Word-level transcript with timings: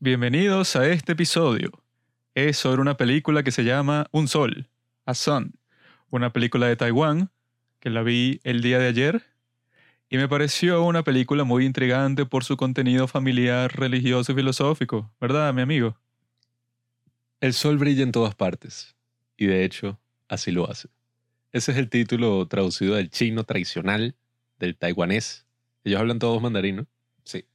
Bienvenidos 0.00 0.76
a 0.76 0.86
este 0.86 1.14
episodio. 1.14 1.72
Es 2.32 2.56
sobre 2.56 2.80
una 2.80 2.96
película 2.96 3.42
que 3.42 3.50
se 3.50 3.64
llama 3.64 4.06
Un 4.12 4.28
Sol, 4.28 4.68
A 5.04 5.12
Sun, 5.12 5.58
una 6.10 6.32
película 6.32 6.68
de 6.68 6.76
Taiwán 6.76 7.32
que 7.80 7.90
la 7.90 8.04
vi 8.04 8.40
el 8.44 8.62
día 8.62 8.78
de 8.78 8.86
ayer 8.86 9.24
y 10.08 10.16
me 10.16 10.28
pareció 10.28 10.84
una 10.84 11.02
película 11.02 11.42
muy 11.42 11.66
intrigante 11.66 12.26
por 12.26 12.44
su 12.44 12.56
contenido 12.56 13.08
familiar, 13.08 13.76
religioso 13.76 14.30
y 14.30 14.34
filosófico, 14.36 15.12
¿verdad, 15.20 15.52
mi 15.52 15.62
amigo? 15.62 15.98
El 17.40 17.52
sol 17.52 17.76
brilla 17.76 18.04
en 18.04 18.12
todas 18.12 18.36
partes, 18.36 18.94
y 19.36 19.46
de 19.46 19.64
hecho, 19.64 19.98
así 20.28 20.52
lo 20.52 20.70
hace. 20.70 20.88
Ese 21.50 21.72
es 21.72 21.78
el 21.78 21.90
título 21.90 22.46
traducido 22.46 22.94
del 22.94 23.10
chino 23.10 23.42
tradicional, 23.42 24.14
del 24.60 24.76
taiwanés. 24.76 25.44
Ellos 25.82 25.98
hablan 25.98 26.20
todos 26.20 26.40
mandarino. 26.40 26.86
Sí. 27.24 27.46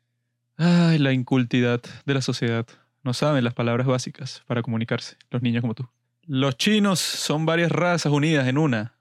Ay, 0.58 1.00
la 1.00 1.12
incultidad 1.14 1.82
de 2.06 2.14
la 2.14 2.22
sociedad. 2.22 2.66
No 3.04 3.14
saben 3.14 3.44
las 3.44 3.54
palabras 3.54 3.88
básicas 3.88 4.44
para 4.48 4.62
comunicarse, 4.62 5.18
los 5.30 5.42
niños 5.42 5.62
como 5.62 5.74
tú. 5.74 5.88
Los 6.26 6.58
chinos 6.58 7.00
son 7.00 7.46
varias 7.46 7.72
razas 7.72 8.12
unidas 8.12 8.48
en 8.48 8.58
una. 8.58 8.96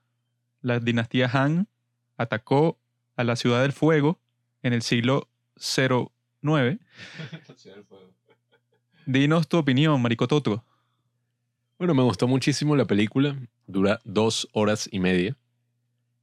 La 0.61 0.79
dinastía 0.79 1.29
Han 1.31 1.67
atacó 2.17 2.79
a 3.15 3.23
la 3.23 3.35
Ciudad 3.35 3.61
del 3.61 3.71
Fuego 3.71 4.19
en 4.61 4.73
el 4.73 4.81
siglo 4.81 5.29
09. 6.41 6.79
Dinos 9.05 9.47
tu 9.47 9.57
opinión, 9.57 10.01
Maricototo. 10.01 10.63
Bueno, 11.77 11.93
me 11.93 12.03
gustó 12.03 12.27
muchísimo 12.27 12.75
la 12.75 12.85
película. 12.85 13.37
Dura 13.67 14.01
dos 14.03 14.47
horas 14.53 14.89
y 14.91 14.99
media. 14.99 15.35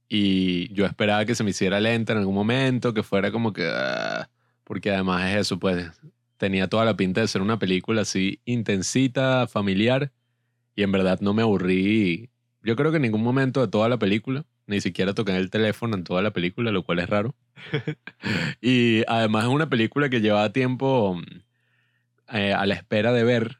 Y 0.07 0.73
yo 0.73 0.85
esperaba 0.85 1.25
que 1.25 1.35
se 1.35 1.43
me 1.43 1.51
hiciera 1.51 1.79
lenta 1.79 2.13
en 2.13 2.19
algún 2.19 2.35
momento, 2.35 2.93
que 2.93 3.03
fuera 3.03 3.31
como 3.31 3.53
que... 3.53 3.67
ah, 3.71 4.27
porque 4.71 4.89
además 4.89 5.29
es 5.29 5.35
eso, 5.35 5.59
pues 5.59 5.91
tenía 6.37 6.69
toda 6.69 6.85
la 6.85 6.95
pinta 6.95 7.19
de 7.19 7.27
ser 7.27 7.41
una 7.41 7.59
película 7.59 8.03
así 8.03 8.39
intensita, 8.45 9.45
familiar. 9.45 10.13
Y 10.77 10.83
en 10.83 10.93
verdad 10.93 11.19
no 11.19 11.33
me 11.33 11.41
aburrí. 11.41 12.29
Yo 12.63 12.77
creo 12.77 12.89
que 12.89 12.95
en 12.95 13.01
ningún 13.01 13.21
momento 13.21 13.59
de 13.59 13.67
toda 13.67 13.89
la 13.89 13.99
película. 13.99 14.45
Ni 14.67 14.79
siquiera 14.79 15.13
toqué 15.13 15.35
el 15.35 15.49
teléfono 15.49 15.97
en 15.97 16.05
toda 16.05 16.21
la 16.21 16.31
película, 16.31 16.71
lo 16.71 16.83
cual 16.83 16.99
es 16.99 17.09
raro. 17.09 17.35
y 18.61 19.03
además 19.09 19.43
es 19.43 19.49
una 19.49 19.67
película 19.67 20.07
que 20.07 20.21
llevaba 20.21 20.53
tiempo 20.53 21.19
eh, 22.31 22.53
a 22.53 22.65
la 22.65 22.75
espera 22.75 23.11
de 23.11 23.25
ver. 23.25 23.57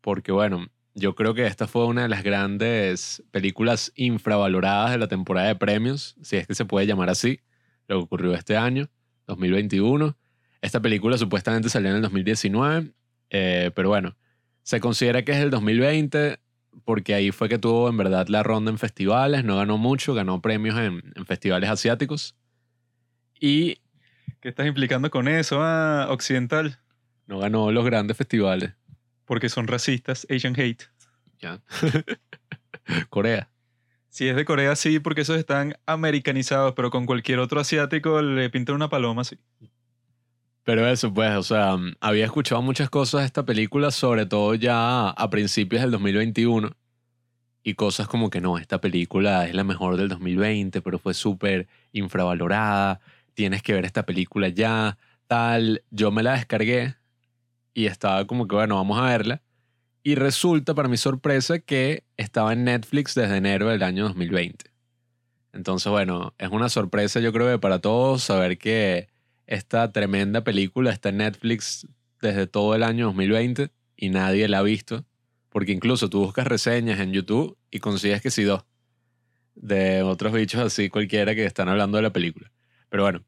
Porque 0.00 0.32
bueno, 0.32 0.66
yo 0.96 1.14
creo 1.14 1.32
que 1.32 1.46
esta 1.46 1.68
fue 1.68 1.86
una 1.86 2.02
de 2.02 2.08
las 2.08 2.24
grandes 2.24 3.22
películas 3.30 3.92
infravaloradas 3.94 4.90
de 4.90 4.98
la 4.98 5.06
temporada 5.06 5.46
de 5.46 5.54
premios, 5.54 6.16
si 6.22 6.38
es 6.38 6.48
que 6.48 6.56
se 6.56 6.64
puede 6.64 6.88
llamar 6.88 7.08
así, 7.08 7.38
lo 7.86 7.98
que 7.98 8.02
ocurrió 8.02 8.34
este 8.34 8.56
año, 8.56 8.90
2021. 9.28 10.16
Esta 10.62 10.80
película 10.80 11.16
supuestamente 11.16 11.68
salió 11.68 11.90
en 11.90 11.96
el 11.96 12.02
2019, 12.02 12.92
eh, 13.30 13.70
pero 13.74 13.88
bueno, 13.88 14.16
se 14.62 14.80
considera 14.80 15.24
que 15.24 15.32
es 15.32 15.38
el 15.38 15.50
2020 15.50 16.38
porque 16.84 17.14
ahí 17.14 17.32
fue 17.32 17.48
que 17.48 17.58
tuvo 17.58 17.88
en 17.88 17.96
verdad 17.96 18.28
la 18.28 18.42
ronda 18.42 18.70
en 18.70 18.78
festivales, 18.78 19.44
no 19.44 19.56
ganó 19.56 19.78
mucho, 19.78 20.14
ganó 20.14 20.40
premios 20.40 20.78
en, 20.78 21.02
en 21.16 21.26
festivales 21.26 21.68
asiáticos 21.68 22.36
y 23.40 23.80
¿Qué 24.40 24.48
estás 24.48 24.66
implicando 24.66 25.10
con 25.10 25.28
eso, 25.28 25.58
ah, 25.60 26.06
occidental? 26.08 26.78
no 27.26 27.38
ganó 27.38 27.70
los 27.70 27.84
grandes 27.84 28.16
festivales. 28.16 28.72
Porque 29.24 29.48
son 29.48 29.68
racistas, 29.68 30.26
Asian 30.28 30.58
hate. 30.58 30.84
Ya. 31.38 31.60
Corea. 33.10 33.48
Si 34.08 34.26
es 34.26 34.34
de 34.34 34.44
Corea, 34.44 34.74
sí, 34.74 34.98
porque 34.98 35.20
esos 35.20 35.36
están 35.36 35.74
americanizados, 35.86 36.72
pero 36.74 36.90
con 36.90 37.06
cualquier 37.06 37.38
otro 37.38 37.60
asiático 37.60 38.20
le 38.20 38.50
pintan 38.50 38.74
una 38.74 38.88
paloma, 38.88 39.22
sí. 39.22 39.38
Pero 40.64 40.86
eso, 40.86 41.12
pues, 41.12 41.36
o 41.36 41.42
sea, 41.42 41.76
mm, 41.76 41.94
había 42.00 42.24
escuchado 42.26 42.62
muchas 42.62 42.90
cosas 42.90 43.20
de 43.22 43.26
esta 43.26 43.44
película, 43.44 43.90
sobre 43.90 44.26
todo 44.26 44.54
ya 44.54 45.10
a 45.10 45.30
principios 45.30 45.82
del 45.82 45.90
2021. 45.92 46.70
Y 47.62 47.74
cosas 47.74 48.08
como 48.08 48.30
que 48.30 48.40
no, 48.40 48.58
esta 48.58 48.80
película 48.80 49.46
es 49.46 49.54
la 49.54 49.64
mejor 49.64 49.96
del 49.96 50.08
2020, 50.08 50.80
pero 50.82 50.98
fue 50.98 51.14
súper 51.14 51.68
infravalorada. 51.92 53.00
Tienes 53.34 53.62
que 53.62 53.74
ver 53.74 53.84
esta 53.84 54.04
película 54.06 54.48
ya, 54.48 54.98
tal. 55.26 55.82
Yo 55.90 56.10
me 56.10 56.22
la 56.22 56.32
descargué 56.34 56.96
y 57.74 57.86
estaba 57.86 58.26
como 58.26 58.48
que, 58.48 58.54
bueno, 58.56 58.76
vamos 58.76 58.98
a 58.98 59.04
verla. 59.04 59.42
Y 60.02 60.14
resulta, 60.14 60.74
para 60.74 60.88
mi 60.88 60.96
sorpresa, 60.96 61.58
que 61.58 62.04
estaba 62.16 62.52
en 62.54 62.64
Netflix 62.64 63.14
desde 63.14 63.36
enero 63.36 63.68
del 63.68 63.82
año 63.82 64.04
2020. 64.04 64.70
Entonces, 65.52 65.90
bueno, 65.90 66.34
es 66.38 66.48
una 66.50 66.68
sorpresa 66.68 67.20
yo 67.20 67.32
creo 67.32 67.50
que 67.50 67.58
para 67.58 67.80
todos 67.80 68.22
saber 68.22 68.56
que 68.58 69.08
esta 69.50 69.90
tremenda 69.90 70.44
película 70.44 70.92
está 70.92 71.08
en 71.08 71.18
Netflix 71.18 71.86
desde 72.22 72.46
todo 72.46 72.76
el 72.76 72.84
año 72.84 73.06
2020 73.06 73.70
y 73.96 74.08
nadie 74.08 74.48
la 74.48 74.60
ha 74.60 74.62
visto. 74.62 75.04
Porque 75.50 75.72
incluso 75.72 76.08
tú 76.08 76.20
buscas 76.20 76.46
reseñas 76.46 77.00
en 77.00 77.12
YouTube 77.12 77.58
y 77.68 77.80
consigues 77.80 78.22
que 78.22 78.30
sí 78.30 78.44
dos. 78.44 78.64
De 79.56 80.02
otros 80.02 80.32
bichos 80.32 80.60
así 80.60 80.88
cualquiera 80.88 81.34
que 81.34 81.44
están 81.44 81.68
hablando 81.68 81.96
de 81.96 82.02
la 82.02 82.12
película. 82.12 82.52
Pero 82.88 83.02
bueno, 83.02 83.24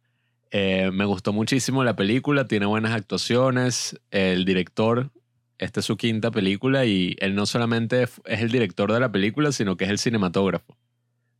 eh, 0.52 0.92
me 0.92 1.04
gustó 1.06 1.32
muchísimo 1.32 1.82
la 1.82 1.96
película, 1.96 2.46
tiene 2.46 2.66
buenas 2.66 2.92
actuaciones. 2.92 4.00
El 4.12 4.44
director, 4.44 5.10
esta 5.58 5.80
es 5.80 5.86
su 5.86 5.96
quinta 5.96 6.30
película 6.30 6.84
y 6.84 7.16
él 7.18 7.34
no 7.34 7.46
solamente 7.46 8.04
es 8.04 8.20
el 8.26 8.52
director 8.52 8.92
de 8.92 9.00
la 9.00 9.10
película, 9.10 9.50
sino 9.50 9.76
que 9.76 9.86
es 9.86 9.90
el 9.90 9.98
cinematógrafo. 9.98 10.78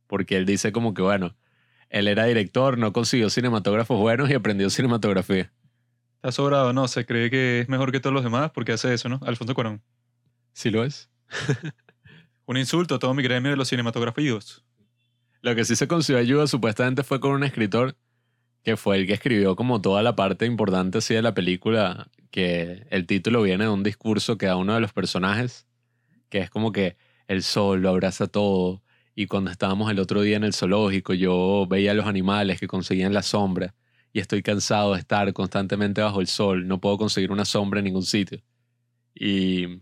Porque 0.07 0.35
él 0.35 0.45
dice 0.45 0.73
como 0.73 0.93
que, 0.93 1.01
bueno, 1.01 1.35
él 1.93 2.07
era 2.07 2.25
director, 2.25 2.79
no 2.79 2.91
consiguió 2.91 3.29
cinematógrafos 3.29 3.99
buenos 3.99 4.27
y 4.29 4.33
aprendió 4.33 4.69
cinematografía. 4.71 5.51
Está 6.15 6.31
sobrado, 6.31 6.73
no, 6.73 6.87
se 6.87 7.05
cree 7.05 7.29
que 7.29 7.59
es 7.61 7.69
mejor 7.69 7.91
que 7.91 7.99
todos 7.99 8.15
los 8.15 8.23
demás 8.23 8.49
porque 8.51 8.71
hace 8.71 8.91
eso, 8.95 9.09
¿no? 9.09 9.19
Alfonso 9.23 9.53
Cuarón. 9.53 9.79
¿Sí 10.53 10.71
lo 10.71 10.83
es? 10.83 11.11
Un 12.47 12.57
insulto 12.57 12.95
a 12.95 12.99
todo 12.99 13.13
mi 13.13 13.21
gremio 13.21 13.51
de 13.51 13.57
los 13.57 13.67
cinematografíos. 13.67 14.65
Lo 15.41 15.53
que 15.53 15.65
sí 15.65 15.75
se 15.75 15.87
consiguió 15.87 16.19
ayuda 16.19 16.47
supuestamente 16.47 17.03
fue 17.03 17.19
con 17.19 17.31
un 17.31 17.43
escritor 17.43 17.95
que 18.63 18.75
fue 18.75 18.97
el 18.97 19.05
que 19.05 19.13
escribió 19.13 19.55
como 19.55 19.79
toda 19.79 20.01
la 20.01 20.15
parte 20.15 20.47
importante 20.47 20.97
así 20.97 21.13
de 21.13 21.21
la 21.21 21.35
película, 21.35 22.07
que 22.31 22.87
el 22.89 23.05
título 23.05 23.43
viene 23.43 23.65
de 23.65 23.69
un 23.69 23.83
discurso 23.83 24.39
que 24.39 24.47
da 24.47 24.55
uno 24.55 24.73
de 24.73 24.79
los 24.79 24.93
personajes, 24.93 25.67
que 26.29 26.39
es 26.39 26.49
como 26.49 26.71
que 26.71 26.97
el 27.27 27.43
sol 27.43 27.81
lo 27.81 27.89
abraza 27.89 28.25
todo, 28.25 28.81
y 29.15 29.27
cuando 29.27 29.51
estábamos 29.51 29.91
el 29.91 29.99
otro 29.99 30.21
día 30.21 30.37
en 30.37 30.43
el 30.43 30.53
zoológico 30.53 31.13
yo 31.13 31.65
veía 31.69 31.91
a 31.91 31.93
los 31.93 32.05
animales 32.05 32.59
que 32.59 32.67
conseguían 32.67 33.13
la 33.13 33.23
sombra, 33.23 33.75
y 34.11 34.19
estoy 34.19 34.43
cansado 34.43 34.93
de 34.93 34.99
estar 34.99 35.31
constantemente 35.33 36.01
bajo 36.01 36.21
el 36.21 36.27
sol, 36.27 36.67
no 36.67 36.79
puedo 36.79 36.97
conseguir 36.97 37.31
una 37.31 37.45
sombra 37.45 37.79
en 37.79 37.85
ningún 37.85 38.03
sitio. 38.03 38.41
Y 39.15 39.81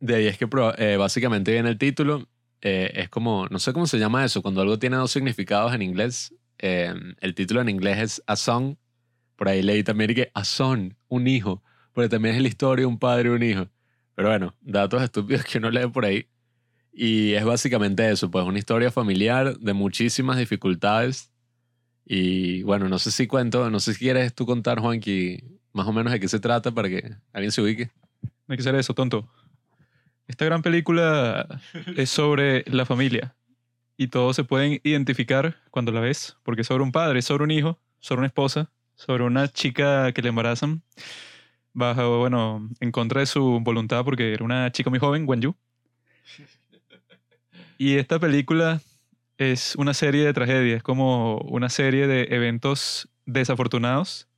de 0.00 0.14
ahí 0.16 0.26
es 0.26 0.38
que 0.38 0.48
eh, 0.78 0.96
básicamente 0.96 1.52
viene 1.52 1.68
el 1.68 1.78
título, 1.78 2.28
eh, 2.62 2.92
es 2.94 3.10
como, 3.10 3.46
no 3.48 3.58
sé 3.58 3.74
cómo 3.74 3.86
se 3.86 3.98
llama 3.98 4.24
eso, 4.24 4.40
cuando 4.40 4.62
algo 4.62 4.78
tiene 4.78 4.96
dos 4.96 5.10
significados 5.10 5.74
en 5.74 5.82
inglés, 5.82 6.34
eh, 6.58 6.94
el 7.20 7.34
título 7.34 7.60
en 7.60 7.68
inglés 7.68 7.98
es 7.98 8.22
A 8.26 8.36
Song, 8.36 8.76
por 9.36 9.48
ahí 9.48 9.62
leí 9.62 9.82
también 9.82 10.14
que 10.14 10.30
A 10.32 10.44
Son, 10.44 10.96
un 11.08 11.26
hijo, 11.26 11.62
porque 11.92 12.08
también 12.08 12.36
es 12.36 12.42
la 12.42 12.48
historia 12.48 12.82
de 12.82 12.86
un 12.86 12.98
padre 12.98 13.28
y 13.28 13.32
un 13.32 13.42
hijo. 13.42 13.68
Pero 14.14 14.28
bueno, 14.28 14.54
datos 14.60 15.02
estúpidos 15.02 15.44
que 15.44 15.58
uno 15.58 15.70
lee 15.70 15.88
por 15.88 16.04
ahí. 16.04 16.26
Y 16.96 17.32
es 17.32 17.44
básicamente 17.44 18.08
eso, 18.08 18.30
pues 18.30 18.46
una 18.46 18.58
historia 18.58 18.92
familiar 18.92 19.58
de 19.58 19.72
muchísimas 19.72 20.38
dificultades. 20.38 21.32
Y 22.06 22.62
bueno, 22.62 22.88
no 22.88 23.00
sé 23.00 23.10
si 23.10 23.26
cuento, 23.26 23.68
no 23.68 23.80
sé 23.80 23.94
si 23.94 23.98
quieres 23.98 24.32
tú 24.32 24.46
contar, 24.46 24.78
Juanqui, 24.78 25.42
más 25.72 25.88
o 25.88 25.92
menos 25.92 26.12
de 26.12 26.20
qué 26.20 26.28
se 26.28 26.38
trata 26.38 26.70
para 26.70 26.88
que 26.88 27.16
alguien 27.32 27.50
se 27.50 27.62
ubique. 27.62 27.90
No 28.22 28.52
hay 28.52 28.56
que 28.56 28.62
ser 28.62 28.76
eso, 28.76 28.94
tonto. 28.94 29.28
Esta 30.28 30.44
gran 30.44 30.62
película 30.62 31.60
es 31.96 32.10
sobre 32.10 32.62
la 32.66 32.86
familia. 32.86 33.34
Y 33.96 34.08
todos 34.08 34.36
se 34.36 34.44
pueden 34.44 34.80
identificar 34.84 35.56
cuando 35.70 35.90
la 35.90 36.00
ves, 36.00 36.36
porque 36.44 36.62
es 36.62 36.68
sobre 36.68 36.84
un 36.84 36.92
padre, 36.92 37.22
sobre 37.22 37.44
un 37.44 37.50
hijo, 37.50 37.78
sobre 37.98 38.20
una 38.20 38.28
esposa, 38.28 38.70
sobre 38.94 39.24
una 39.24 39.48
chica 39.48 40.12
que 40.12 40.22
le 40.22 40.28
embarazan, 40.28 40.82
bajo, 41.72 42.18
bueno, 42.20 42.68
en 42.80 42.92
contra 42.92 43.20
de 43.20 43.26
su 43.26 43.60
voluntad, 43.62 44.04
porque 44.04 44.32
era 44.32 44.44
una 44.44 44.70
chica 44.70 44.90
muy 44.90 44.98
joven, 44.98 45.24
Wen 45.26 45.40
Yu. 45.40 45.56
Y 47.78 47.96
esta 47.96 48.18
película 48.18 48.80
es 49.38 49.74
una 49.76 49.94
serie 49.94 50.24
de 50.24 50.32
tragedias, 50.32 50.82
como 50.82 51.38
una 51.38 51.68
serie 51.68 52.06
de 52.06 52.28
eventos 52.30 53.08
desafortunados 53.26 54.28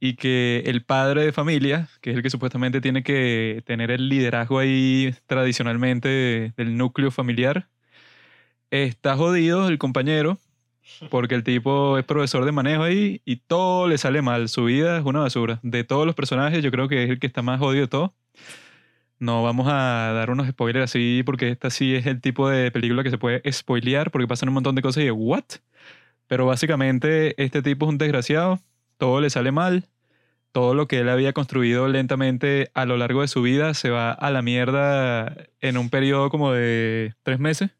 y 0.00 0.16
que 0.16 0.62
el 0.66 0.84
padre 0.84 1.24
de 1.24 1.32
familia, 1.32 1.88
que 2.00 2.10
es 2.10 2.16
el 2.16 2.22
que 2.22 2.30
supuestamente 2.30 2.80
tiene 2.80 3.02
que 3.02 3.62
tener 3.66 3.90
el 3.90 4.08
liderazgo 4.08 4.58
ahí 4.58 5.14
tradicionalmente 5.26 6.08
de- 6.08 6.52
del 6.56 6.76
núcleo 6.76 7.10
familiar, 7.10 7.68
está 8.70 9.16
jodido 9.16 9.68
el 9.68 9.78
compañero 9.78 10.38
porque 11.10 11.34
el 11.34 11.44
tipo 11.44 11.96
es 11.98 12.04
profesor 12.04 12.44
de 12.44 12.52
manejo 12.52 12.82
ahí 12.82 13.22
y 13.24 13.36
todo 13.36 13.88
le 13.88 13.96
sale 13.98 14.20
mal. 14.20 14.48
Su 14.48 14.64
vida 14.64 14.98
es 14.98 15.04
una 15.04 15.20
basura. 15.20 15.58
De 15.62 15.84
todos 15.84 16.06
los 16.06 16.14
personajes, 16.14 16.62
yo 16.62 16.70
creo 16.70 16.88
que 16.88 17.04
es 17.04 17.10
el 17.10 17.18
que 17.18 17.26
está 17.26 17.40
más 17.42 17.58
jodido 17.58 17.82
de 17.82 17.88
todo. 17.88 18.14
No 19.18 19.42
vamos 19.42 19.68
a 19.68 20.12
dar 20.12 20.30
unos 20.30 20.48
spoilers 20.48 20.84
así 20.90 21.22
porque 21.24 21.48
esta 21.48 21.70
sí 21.70 21.94
es 21.94 22.06
el 22.06 22.20
tipo 22.20 22.48
de 22.48 22.70
película 22.70 23.02
que 23.02 23.10
se 23.10 23.18
puede 23.18 23.40
spoilear 23.50 24.10
porque 24.10 24.28
pasan 24.28 24.48
un 24.48 24.54
montón 24.54 24.74
de 24.74 24.82
cosas 24.82 25.02
y 25.02 25.06
de 25.06 25.12
¿what? 25.12 25.44
Pero 26.26 26.46
básicamente 26.46 27.40
este 27.42 27.62
tipo 27.62 27.86
es 27.86 27.90
un 27.90 27.98
desgraciado, 27.98 28.60
todo 28.98 29.20
le 29.20 29.30
sale 29.30 29.52
mal, 29.52 29.88
todo 30.52 30.74
lo 30.74 30.88
que 30.88 31.00
él 31.00 31.08
había 31.08 31.32
construido 31.32 31.88
lentamente 31.88 32.70
a 32.74 32.86
lo 32.86 32.96
largo 32.96 33.22
de 33.22 33.28
su 33.28 33.42
vida 33.42 33.74
se 33.74 33.90
va 33.90 34.12
a 34.12 34.30
la 34.30 34.42
mierda 34.42 35.36
en 35.60 35.78
un 35.78 35.90
periodo 35.90 36.30
como 36.30 36.52
de 36.52 37.14
tres 37.22 37.38
meses. 37.40 37.70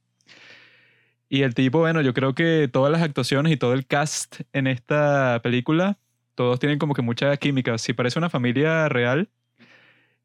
Y 1.29 1.43
el 1.43 1.55
tipo, 1.55 1.81
bueno, 1.81 2.01
yo 2.01 2.15
creo 2.15 2.35
que 2.35 2.69
todas 2.73 2.93
las 2.93 3.03
actuaciones 3.03 3.53
y 3.53 3.57
todo 3.57 3.73
el 3.75 3.87
cast 3.87 4.41
en 4.53 4.67
esta 4.67 5.41
película, 5.43 5.99
todos 6.35 6.61
tienen 6.61 6.79
como 6.79 6.95
que 6.95 7.03
mucha 7.03 7.37
química. 7.39 7.79
Si 7.79 7.93
parece 7.93 8.19
una 8.19 8.31
familia 8.31 8.89
real 8.89 9.29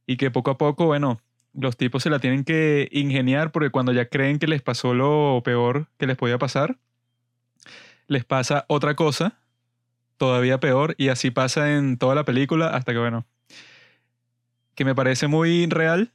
y 0.10 0.18
que 0.18 0.32
poco 0.32 0.50
a 0.50 0.58
poco, 0.58 0.88
bueno, 0.88 1.22
los 1.54 1.78
tipos 1.78 2.02
se 2.02 2.10
la 2.10 2.18
tienen 2.18 2.44
que 2.44 2.90
ingeniar 2.92 3.52
porque 3.52 3.70
cuando 3.70 3.92
ya 3.92 4.10
creen 4.10 4.40
que 4.40 4.48
les 4.48 4.64
pasó 4.64 4.96
lo 4.96 5.40
peor 5.46 5.86
que 6.00 6.08
les 6.08 6.18
podía 6.18 6.40
pasar, 6.40 6.80
les 8.08 8.26
pasa 8.26 8.66
otra 8.70 8.96
cosa 8.96 9.38
todavía 10.18 10.60
peor 10.60 10.96
y 10.98 11.10
así 11.10 11.30
pasa 11.30 11.76
en 11.76 12.00
toda 12.00 12.16
la 12.16 12.26
película 12.26 12.70
hasta 12.70 12.92
que, 12.92 12.98
bueno, 12.98 13.28
que 14.74 14.84
me 14.84 14.96
parece 14.96 15.28
muy 15.28 15.68
real, 15.68 16.12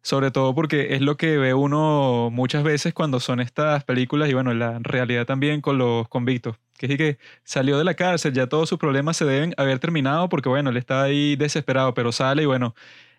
sobre 0.00 0.30
todo 0.30 0.54
porque 0.54 0.94
es 0.94 1.00
lo 1.00 1.16
que 1.16 1.38
ve 1.38 1.54
uno 1.54 2.30
muchas 2.30 2.62
veces 2.62 2.94
cuando 2.94 3.18
son 3.18 3.40
estas 3.40 3.82
películas 3.82 4.30
y 4.30 4.34
bueno, 4.34 4.54
la 4.54 4.78
realidad 4.78 5.26
también 5.26 5.60
con 5.60 5.76
los 5.76 6.08
convictos, 6.08 6.56
que 6.78 6.86
es 6.86 6.96
que 6.96 7.18
salió 7.44 7.78
de 7.78 7.84
la 7.84 7.94
cárcel, 7.94 8.32
ya 8.32 8.46
todos 8.48 8.68
sus 8.68 8.78
problemas 8.78 9.16
se 9.16 9.24
deben 9.24 9.54
haber 9.56 9.78
terminado 9.78 10.28
porque 10.28 10.48
bueno, 10.48 10.70
él 10.70 10.76
está 10.76 11.02
ahí 11.02 11.36
desesperado, 11.36 11.94
pero 11.94 12.12
sale 12.12 12.42
y 12.42 12.46
bueno, 12.46 12.74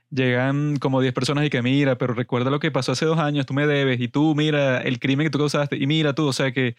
llegan 0.10 0.78
como 0.78 1.02
10 1.02 1.14
personas 1.14 1.46
y 1.46 1.50
que 1.50 1.62
mira, 1.62 1.98
pero 1.98 2.14
recuerda 2.14 2.50
lo 2.52 2.60
que 2.60 2.72
pasó 2.72 2.94
hace 2.94 3.06
dos 3.06 3.20
años, 3.20 3.46
tú 3.46 3.54
me 3.54 3.68
debes 3.68 4.00
y 4.00 4.08
tú 4.08 4.36
mira 4.36 4.82
el 4.82 5.00
crimen 5.00 5.28
que 5.28 5.32
tú 5.32 5.40
causaste 5.40 5.78
y 5.78 5.88
mira 5.88 6.14
tú, 6.14 6.28
o 6.28 6.34
sea 6.34 6.52
que 6.52 6.76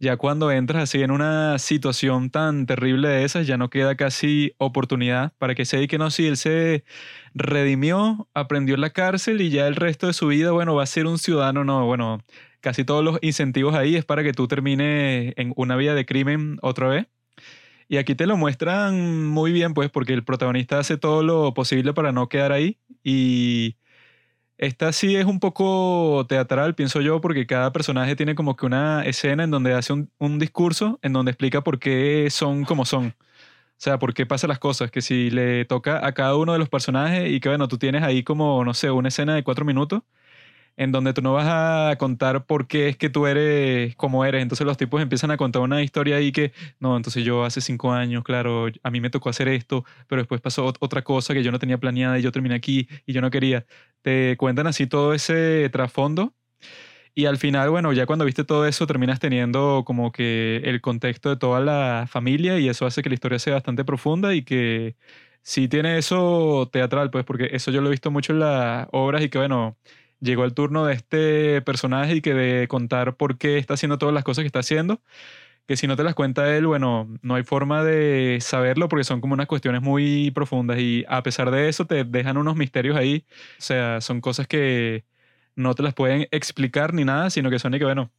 ya 0.00 0.16
cuando 0.16 0.50
entras 0.52 0.84
así 0.84 1.02
en 1.02 1.10
una 1.10 1.58
situación 1.58 2.30
tan 2.30 2.66
terrible 2.66 3.08
de 3.08 3.24
esas, 3.24 3.46
ya 3.46 3.56
no 3.56 3.68
queda 3.68 3.96
casi 3.96 4.54
oportunidad 4.58 5.32
para 5.38 5.54
que 5.54 5.64
se 5.64 5.88
que 5.88 5.98
no, 5.98 6.10
si 6.10 6.26
él 6.26 6.36
se 6.36 6.84
redimió, 7.34 8.28
aprendió 8.34 8.76
en 8.76 8.80
la 8.82 8.90
cárcel 8.90 9.40
y 9.40 9.50
ya 9.50 9.66
el 9.66 9.76
resto 9.76 10.06
de 10.06 10.12
su 10.12 10.28
vida, 10.28 10.52
bueno, 10.52 10.74
va 10.74 10.84
a 10.84 10.86
ser 10.86 11.06
un 11.06 11.18
ciudadano, 11.18 11.64
no, 11.64 11.84
bueno, 11.86 12.22
casi 12.60 12.84
todos 12.84 13.04
los 13.04 13.18
incentivos 13.22 13.74
ahí 13.74 13.96
es 13.96 14.04
para 14.04 14.22
que 14.22 14.32
tú 14.32 14.48
termines 14.48 15.34
en 15.36 15.52
una 15.56 15.76
vida 15.76 15.94
de 15.94 16.06
crimen 16.06 16.58
otra 16.62 16.88
vez. 16.88 17.06
Y 17.88 17.96
aquí 17.96 18.14
te 18.14 18.26
lo 18.26 18.36
muestran 18.36 19.26
muy 19.26 19.52
bien, 19.52 19.74
pues, 19.74 19.90
porque 19.90 20.12
el 20.12 20.24
protagonista 20.24 20.78
hace 20.78 20.98
todo 20.98 21.22
lo 21.22 21.54
posible 21.54 21.94
para 21.94 22.12
no 22.12 22.28
quedar 22.28 22.52
ahí 22.52 22.78
y 23.02 23.76
esta 24.58 24.92
sí 24.92 25.14
es 25.16 25.24
un 25.24 25.40
poco 25.40 26.26
teatral, 26.28 26.74
pienso 26.74 27.00
yo, 27.00 27.20
porque 27.20 27.46
cada 27.46 27.72
personaje 27.72 28.16
tiene 28.16 28.34
como 28.34 28.56
que 28.56 28.66
una 28.66 29.04
escena 29.04 29.44
en 29.44 29.50
donde 29.52 29.72
hace 29.72 29.92
un, 29.92 30.38
discurso, 30.40 30.98
en 31.02 31.12
donde 31.12 31.30
explica 31.30 31.62
por 31.62 31.78
qué 31.78 32.28
son 32.30 32.64
como 32.64 32.84
son. 32.84 33.14
O 33.16 33.80
sea, 33.80 33.98
por 34.00 34.14
qué 34.14 34.26
pasan 34.26 34.48
las 34.48 34.58
cosas, 34.58 34.90
que 34.90 35.02
si 35.02 35.30
le 35.30 35.64
toca 35.64 36.04
a 36.04 36.12
cada 36.12 36.36
uno 36.36 36.52
de 36.52 36.58
los 36.58 36.68
personajes 36.68 37.30
y 37.30 37.40
que 37.40 37.48
bueno, 37.48 37.68
tú 37.68 37.78
tienes 37.78 38.02
ahí 38.02 38.24
como, 38.24 38.64
no 38.64 38.74
sé, 38.74 38.90
una 38.90 39.08
escena 39.08 39.34
de 39.34 39.44
cuatro 39.44 39.64
minutos 39.64 40.02
en 40.78 40.92
donde 40.92 41.12
tú 41.12 41.22
no 41.22 41.34
vas 41.34 41.46
a 41.48 41.96
contar 41.98 42.46
por 42.46 42.68
qué 42.68 42.88
es 42.88 42.96
que 42.96 43.10
tú 43.10 43.26
eres 43.26 43.96
como 43.96 44.24
eres. 44.24 44.42
Entonces 44.42 44.64
los 44.66 44.76
tipos 44.76 45.02
empiezan 45.02 45.32
a 45.32 45.36
contar 45.36 45.60
una 45.60 45.82
historia 45.82 46.16
ahí 46.16 46.30
que, 46.32 46.52
no, 46.78 46.96
entonces 46.96 47.24
yo 47.24 47.44
hace 47.44 47.60
cinco 47.60 47.92
años, 47.92 48.22
claro, 48.24 48.68
a 48.84 48.90
mí 48.90 49.00
me 49.00 49.10
tocó 49.10 49.28
hacer 49.28 49.48
esto, 49.48 49.84
pero 50.06 50.22
después 50.22 50.40
pasó 50.40 50.64
otra 50.78 51.02
cosa 51.02 51.34
que 51.34 51.42
yo 51.42 51.50
no 51.50 51.58
tenía 51.58 51.78
planeada 51.78 52.18
y 52.18 52.22
yo 52.22 52.30
terminé 52.30 52.54
aquí 52.54 52.88
y 53.06 53.12
yo 53.12 53.20
no 53.20 53.30
quería. 53.30 53.66
Te 54.02 54.36
cuentan 54.38 54.68
así 54.68 54.86
todo 54.86 55.14
ese 55.14 55.68
trasfondo. 55.72 56.32
Y 57.14 57.26
al 57.26 57.38
final, 57.38 57.70
bueno, 57.70 57.92
ya 57.92 58.06
cuando 58.06 58.24
viste 58.24 58.44
todo 58.44 58.66
eso, 58.66 58.86
terminas 58.86 59.18
teniendo 59.18 59.82
como 59.84 60.12
que 60.12 60.58
el 60.64 60.80
contexto 60.80 61.30
de 61.30 61.36
toda 61.36 61.60
la 61.60 62.06
familia 62.08 62.58
y 62.60 62.68
eso 62.68 62.86
hace 62.86 63.02
que 63.02 63.08
la 63.08 63.14
historia 63.14 63.40
sea 63.40 63.54
bastante 63.54 63.84
profunda 63.84 64.34
y 64.34 64.42
que 64.42 64.96
sí 65.42 65.66
tiene 65.68 65.98
eso 65.98 66.68
teatral, 66.72 67.10
pues, 67.10 67.24
porque 67.24 67.48
eso 67.52 67.70
yo 67.72 67.80
lo 67.80 67.88
he 67.88 67.90
visto 67.90 68.10
mucho 68.12 68.32
en 68.32 68.40
las 68.40 68.88
obras 68.92 69.22
y 69.22 69.28
que, 69.30 69.38
bueno, 69.38 69.76
llegó 70.20 70.44
el 70.44 70.54
turno 70.54 70.84
de 70.86 70.94
este 70.94 71.62
personaje 71.62 72.16
y 72.16 72.20
que 72.20 72.34
de 72.34 72.68
contar 72.68 73.16
por 73.16 73.38
qué 73.38 73.58
está 73.58 73.74
haciendo 73.74 73.98
todas 73.98 74.14
las 74.14 74.24
cosas 74.24 74.42
que 74.42 74.46
está 74.46 74.60
haciendo. 74.60 75.00
Que 75.66 75.76
si 75.76 75.86
no 75.86 75.96
te 75.96 76.04
las 76.04 76.14
cuenta 76.14 76.56
él, 76.56 76.66
bueno, 76.66 77.08
no 77.22 77.34
hay 77.36 77.44
forma 77.44 77.84
de 77.84 78.38
saberlo 78.40 78.88
porque 78.88 79.04
son 79.04 79.20
como 79.20 79.34
unas 79.34 79.46
cuestiones 79.48 79.82
muy 79.82 80.30
profundas 80.32 80.78
y 80.80 81.04
a 81.08 81.22
pesar 81.22 81.50
de 81.50 81.68
eso 81.68 81.86
te 81.86 82.04
dejan 82.04 82.38
unos 82.38 82.56
misterios 82.56 82.96
ahí. 82.96 83.26
O 83.58 83.62
sea, 83.62 84.00
son 84.00 84.20
cosas 84.22 84.46
que 84.48 85.04
no 85.56 85.74
te 85.74 85.82
las 85.82 85.94
pueden 85.94 86.28
explicar 86.30 86.94
ni 86.94 87.04
nada, 87.04 87.30
sino 87.30 87.50
que 87.50 87.58
son 87.58 87.74
y 87.74 87.78
que, 87.78 87.84
bueno, 87.84 88.10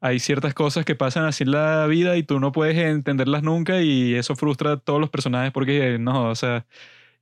hay 0.00 0.20
ciertas 0.20 0.54
cosas 0.54 0.84
que 0.84 0.94
pasan 0.94 1.24
así 1.24 1.44
en 1.44 1.52
la 1.52 1.86
vida 1.86 2.16
y 2.16 2.22
tú 2.22 2.40
no 2.40 2.52
puedes 2.52 2.76
entenderlas 2.76 3.42
nunca 3.42 3.80
y 3.82 4.14
eso 4.14 4.36
frustra 4.36 4.72
a 4.72 4.76
todos 4.78 5.00
los 5.00 5.10
personajes 5.10 5.52
porque, 5.52 5.98
no, 5.98 6.28
o 6.30 6.34
sea, 6.34 6.66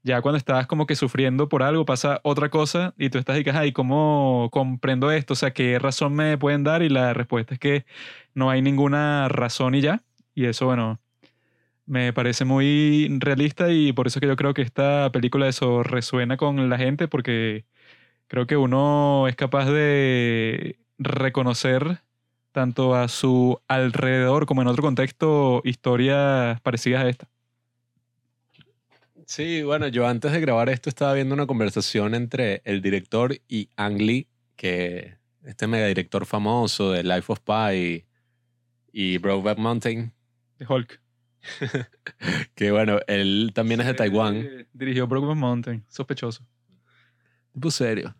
ya 0.04 0.22
cuando 0.22 0.38
estás 0.38 0.66
como 0.66 0.86
que 0.86 0.96
sufriendo 0.96 1.48
por 1.48 1.62
algo, 1.62 1.86
pasa 1.86 2.20
otra 2.24 2.50
cosa 2.50 2.94
y 2.98 3.10
tú 3.10 3.18
estás 3.18 3.38
y 3.38 3.44
que, 3.44 3.66
¿y 3.66 3.72
cómo 3.72 4.50
comprendo 4.52 5.10
esto? 5.10 5.32
O 5.32 5.36
sea, 5.36 5.52
¿qué 5.52 5.78
razón 5.78 6.14
me 6.14 6.38
pueden 6.38 6.62
dar? 6.64 6.82
Y 6.82 6.90
la 6.90 7.14
respuesta 7.14 7.54
es 7.54 7.60
que 7.60 7.86
no 8.34 8.50
hay 8.50 8.62
ninguna 8.62 9.28
razón 9.28 9.74
y 9.74 9.80
ya. 9.80 10.02
Y 10.34 10.46
eso, 10.46 10.66
bueno, 10.66 11.00
me 11.86 12.12
parece 12.12 12.44
muy 12.44 13.08
realista 13.20 13.70
y 13.72 13.92
por 13.92 14.06
eso 14.06 14.20
que 14.20 14.26
yo 14.28 14.36
creo 14.36 14.54
que 14.54 14.62
esta 14.62 15.10
película 15.12 15.48
eso 15.48 15.82
resuena 15.82 16.36
con 16.36 16.68
la 16.70 16.78
gente 16.78 17.08
porque 17.08 17.66
creo 18.28 18.46
que 18.46 18.56
uno 18.56 19.28
es 19.28 19.36
capaz 19.36 19.66
de 19.70 20.78
reconocer 20.98 22.02
tanto 22.52 22.94
a 22.94 23.08
su 23.08 23.60
alrededor 23.68 24.46
como 24.46 24.62
en 24.62 24.68
otro 24.68 24.82
contexto 24.82 25.62
historias 25.64 26.60
parecidas 26.62 27.04
a 27.04 27.08
esta. 27.08 27.33
Sí, 29.26 29.62
bueno, 29.62 29.88
yo 29.88 30.06
antes 30.06 30.32
de 30.32 30.40
grabar 30.40 30.68
esto 30.68 30.88
estaba 30.88 31.14
viendo 31.14 31.34
una 31.34 31.46
conversación 31.46 32.14
entre 32.14 32.60
el 32.64 32.82
director 32.82 33.34
y 33.48 33.70
Ang 33.76 33.98
Lee, 33.98 34.28
que 34.56 35.16
este 35.44 35.66
mega 35.66 35.86
director 35.86 36.26
famoso 36.26 36.92
de 36.92 37.02
Life 37.02 37.32
of 37.32 37.40
Pi 37.40 38.04
y, 38.92 39.18
Brokeback 39.18 39.58
Mountain. 39.58 40.12
De 40.58 40.66
Hulk. 40.66 41.00
que 42.54 42.70
bueno, 42.70 42.98
él 43.06 43.52
también 43.54 43.80
es 43.80 43.86
de 43.86 43.94
Taiwán. 43.94 44.66
Dirigió 44.72 45.06
Brokeback 45.06 45.36
Mountain, 45.36 45.84
sospechoso. 45.88 46.46
Tipo 47.52 47.70
serio. 47.70 48.14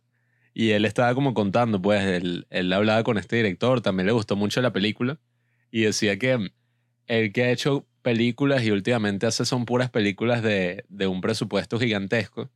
Y 0.55 0.71
él 0.71 0.85
estaba 0.85 1.15
como 1.15 1.35
contando, 1.35 1.83
pues, 1.83 2.03
él, 2.03 2.47
él 2.49 2.73
hablaba 2.73 3.03
con 3.03 3.19
este 3.19 3.37
director, 3.37 3.81
también 3.81 4.07
le 4.07 4.13
gustó 4.13 4.37
mucho 4.37 4.63
la 4.63 4.73
película, 4.73 5.19
y 5.71 5.83
decía 5.83 6.19
que 6.19 6.53
el 7.09 7.33
que 7.33 7.43
ha 7.43 7.51
hecho 7.51 7.87
películas 8.05 8.63
y 8.63 8.71
últimamente 8.71 9.27
hace 9.27 9.47
son 9.47 9.65
puras 9.65 9.91
películas 9.91 10.43
de, 10.43 10.85
de 10.91 11.07
un 11.09 11.23
presupuesto 11.23 11.81
gigantesco. 11.81 12.51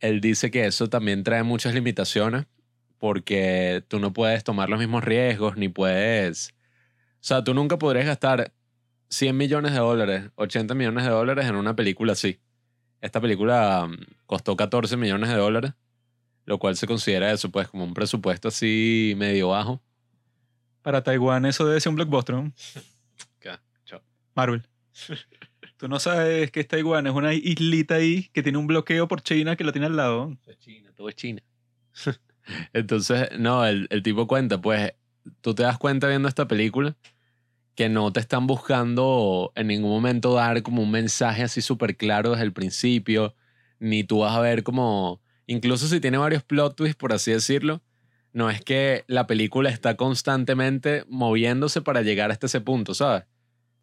Él 0.00 0.20
dice 0.20 0.50
que 0.50 0.66
eso 0.66 0.90
también 0.90 1.22
trae 1.22 1.44
muchas 1.44 1.72
limitaciones 1.72 2.44
porque 2.98 3.84
tú 3.88 4.00
no 4.00 4.12
puedes 4.12 4.42
tomar 4.44 4.68
los 4.68 4.78
mismos 4.78 5.04
riesgos 5.04 5.56
ni 5.56 5.68
puedes... 5.68 6.50
O 7.14 7.26
sea, 7.26 7.44
tú 7.44 7.54
nunca 7.54 7.78
podrías 7.78 8.04
gastar 8.04 8.52
100 9.08 9.36
millones 9.36 9.72
de 9.72 9.78
dólares, 9.78 10.30
80 10.34 10.74
millones 10.74 11.04
de 11.04 11.10
dólares 11.10 11.46
en 11.46 11.54
una 11.54 11.76
película 11.76 12.12
así. 12.12 12.40
Esta 13.00 13.20
película 13.20 13.84
um, 13.84 13.96
costó 14.26 14.56
14 14.56 14.96
millones 14.96 15.30
de 15.30 15.36
dólares, 15.36 15.72
lo 16.46 16.58
cual 16.58 16.76
se 16.76 16.86
considera 16.86 17.30
eso, 17.30 17.50
pues, 17.50 17.68
como 17.68 17.84
un 17.84 17.94
presupuesto 17.94 18.48
así 18.48 19.14
medio 19.16 19.50
bajo. 19.50 19.80
Para 20.82 21.02
Taiwán 21.02 21.46
eso 21.46 21.64
debe 21.64 21.80
ser 21.80 21.90
un 21.90 21.96
blockbuster, 21.96 22.34
¿no? 22.34 22.52
Marvel. 24.34 24.73
Tú 25.76 25.88
no 25.88 25.98
sabes 25.98 26.50
que 26.50 26.60
es 26.60 26.68
Taiwán, 26.68 27.06
es 27.06 27.12
una 27.12 27.34
islita 27.34 27.96
ahí 27.96 28.28
que 28.32 28.42
tiene 28.42 28.58
un 28.58 28.66
bloqueo 28.66 29.08
por 29.08 29.22
China 29.22 29.56
que 29.56 29.64
lo 29.64 29.72
tiene 29.72 29.86
al 29.86 29.96
lado. 29.96 30.36
Es 30.46 30.58
China, 30.58 30.92
todo 30.96 31.08
es 31.08 31.16
China. 31.16 31.42
Entonces, 32.72 33.28
no, 33.38 33.66
el, 33.66 33.86
el 33.90 34.02
tipo 34.02 34.26
cuenta, 34.26 34.60
pues, 34.60 34.92
tú 35.40 35.54
te 35.54 35.62
das 35.62 35.78
cuenta 35.78 36.08
viendo 36.08 36.28
esta 36.28 36.46
película 36.46 36.96
que 37.74 37.88
no 37.88 38.12
te 38.12 38.20
están 38.20 38.46
buscando 38.46 39.52
en 39.56 39.66
ningún 39.66 39.90
momento 39.90 40.34
dar 40.34 40.62
como 40.62 40.82
un 40.82 40.90
mensaje 40.90 41.42
así 41.42 41.60
súper 41.60 41.96
claro 41.96 42.30
desde 42.30 42.44
el 42.44 42.52
principio, 42.52 43.34
ni 43.80 44.04
tú 44.04 44.20
vas 44.20 44.36
a 44.36 44.40
ver 44.40 44.62
como, 44.62 45.20
incluso 45.46 45.88
si 45.88 46.00
tiene 46.00 46.18
varios 46.18 46.44
plot 46.44 46.76
twists, 46.76 46.96
por 46.96 47.12
así 47.12 47.32
decirlo, 47.32 47.82
no 48.32 48.50
es 48.50 48.60
que 48.62 49.04
la 49.08 49.26
película 49.26 49.70
está 49.70 49.96
constantemente 49.96 51.04
moviéndose 51.08 51.82
para 51.82 52.02
llegar 52.02 52.30
hasta 52.30 52.46
ese 52.46 52.60
punto, 52.60 52.94
¿sabes? 52.94 53.24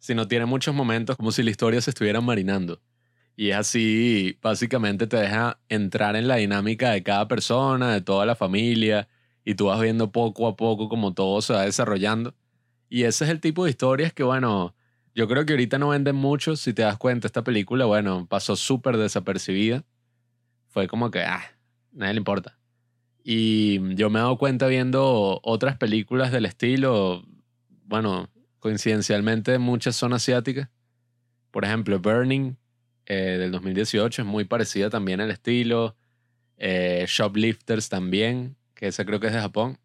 Sino 0.02 0.26
tiene 0.26 0.46
muchos 0.46 0.74
momentos 0.74 1.16
como 1.16 1.30
si 1.30 1.44
la 1.44 1.52
historia 1.52 1.80
se 1.80 1.90
estuviera 1.90 2.20
marinando. 2.20 2.80
Y 3.36 3.50
es 3.50 3.56
así, 3.56 4.36
básicamente 4.42 5.06
te 5.06 5.16
deja 5.16 5.60
entrar 5.68 6.16
en 6.16 6.26
la 6.26 6.36
dinámica 6.36 6.90
de 6.90 7.04
cada 7.04 7.28
persona, 7.28 7.92
de 7.92 8.00
toda 8.00 8.26
la 8.26 8.34
familia, 8.34 9.06
y 9.44 9.54
tú 9.54 9.66
vas 9.66 9.80
viendo 9.80 10.10
poco 10.10 10.48
a 10.48 10.56
poco 10.56 10.88
como 10.88 11.14
todo 11.14 11.40
se 11.40 11.52
va 11.52 11.62
desarrollando. 11.62 12.34
Y 12.88 13.04
ese 13.04 13.24
es 13.26 13.30
el 13.30 13.38
tipo 13.38 13.62
de 13.62 13.70
historias 13.70 14.12
que, 14.12 14.24
bueno, 14.24 14.74
yo 15.14 15.28
creo 15.28 15.46
que 15.46 15.52
ahorita 15.52 15.78
no 15.78 15.90
venden 15.90 16.16
mucho, 16.16 16.56
si 16.56 16.72
te 16.72 16.82
das 16.82 16.98
cuenta, 16.98 17.28
esta 17.28 17.44
película, 17.44 17.84
bueno, 17.84 18.26
pasó 18.28 18.56
súper 18.56 18.96
desapercibida. 18.96 19.84
Fue 20.66 20.88
como 20.88 21.12
que, 21.12 21.22
ah, 21.22 21.44
nadie 21.92 22.14
le 22.14 22.18
importa. 22.18 22.58
Y 23.22 23.94
yo 23.94 24.10
me 24.10 24.18
he 24.18 24.22
dado 24.22 24.36
cuenta 24.36 24.66
viendo 24.66 25.38
otras 25.44 25.76
películas 25.76 26.32
del 26.32 26.44
estilo, 26.44 27.24
bueno, 27.84 28.31
coincidencialmente 28.62 29.58
muchas 29.58 29.96
son 29.96 30.12
asiáticas. 30.12 30.68
Por 31.50 31.64
ejemplo, 31.64 31.98
Burning 31.98 32.54
eh, 33.06 33.36
del 33.38 33.50
2018, 33.50 34.22
es 34.22 34.28
muy 34.28 34.44
parecida 34.44 34.88
también 34.88 35.20
al 35.20 35.32
estilo. 35.32 35.96
Eh, 36.58 37.04
Shoplifters 37.08 37.88
también, 37.88 38.56
que 38.74 38.86
esa 38.86 39.04
creo 39.04 39.18
que 39.18 39.26
es 39.26 39.32
de 39.32 39.40
Japón. 39.40 39.78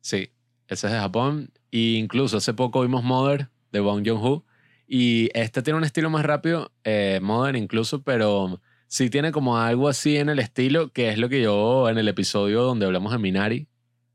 Sí, 0.00 0.32
esa 0.66 0.88
es 0.88 0.92
de 0.92 0.98
Japón. 0.98 1.52
Y 1.70 1.98
incluso 1.98 2.38
hace 2.38 2.52
poco 2.52 2.82
vimos 2.82 3.04
Mother 3.04 3.48
de 3.70 3.78
Bong 3.78 4.04
Joon-ho. 4.04 4.44
Y 4.88 5.30
esta 5.32 5.62
tiene 5.62 5.78
un 5.78 5.84
estilo 5.84 6.10
más 6.10 6.26
rápido, 6.26 6.72
eh, 6.82 7.20
Mother 7.22 7.54
incluso, 7.54 8.02
pero 8.02 8.60
sí 8.88 9.08
tiene 9.08 9.30
como 9.30 9.56
algo 9.56 9.88
así 9.88 10.16
en 10.16 10.30
el 10.30 10.40
estilo, 10.40 10.92
que 10.92 11.10
es 11.10 11.18
lo 11.18 11.28
que 11.28 11.40
yo 11.40 11.88
en 11.88 11.96
el 11.96 12.08
episodio 12.08 12.62
donde 12.62 12.86
hablamos 12.86 13.12
de 13.12 13.18
Minari, 13.18 13.68